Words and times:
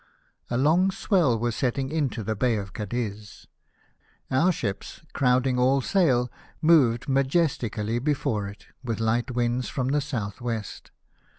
A 0.49 0.57
long 0.57 0.89
swell 0.89 1.37
was 1.37 1.55
setting 1.55 1.91
into 1.91 2.23
the 2.23 2.35
Bay 2.35 2.55
of 2.57 2.73
Cadiz; 2.73 3.45
our 4.31 4.51
ships, 4.51 5.01
crowding 5.13 5.59
all 5.59 5.79
sail, 5.79 6.31
moved 6.59 7.07
majestically 7.07 7.99
before 7.99 8.47
it, 8.47 8.65
with 8.83 8.99
light 8.99 9.29
winds 9.29 9.69
from 9.69 9.89
the 9.89 10.01
south 10.01 10.37
Avest. 10.41 10.89